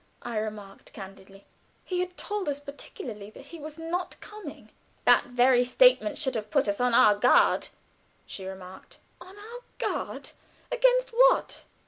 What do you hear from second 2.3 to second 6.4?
us particularly that he was not coming." "That very statement should